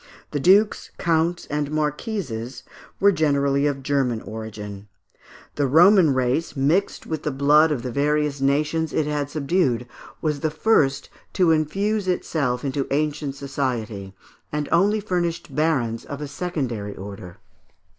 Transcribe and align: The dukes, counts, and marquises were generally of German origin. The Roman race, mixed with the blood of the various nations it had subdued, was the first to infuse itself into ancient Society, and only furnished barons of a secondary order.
The 0.31 0.39
dukes, 0.39 0.89
counts, 0.97 1.45
and 1.45 1.69
marquises 1.69 2.63
were 2.99 3.11
generally 3.11 3.67
of 3.67 3.83
German 3.83 4.19
origin. 4.23 4.87
The 5.57 5.67
Roman 5.67 6.11
race, 6.15 6.55
mixed 6.55 7.05
with 7.05 7.21
the 7.21 7.29
blood 7.29 7.71
of 7.71 7.83
the 7.83 7.91
various 7.91 8.41
nations 8.41 8.93
it 8.93 9.05
had 9.05 9.29
subdued, 9.29 9.85
was 10.19 10.39
the 10.39 10.49
first 10.49 11.11
to 11.33 11.51
infuse 11.51 12.07
itself 12.07 12.65
into 12.65 12.87
ancient 12.89 13.35
Society, 13.35 14.15
and 14.51 14.67
only 14.71 15.01
furnished 15.01 15.55
barons 15.55 16.03
of 16.03 16.19
a 16.19 16.27
secondary 16.27 16.95
order. 16.95 17.37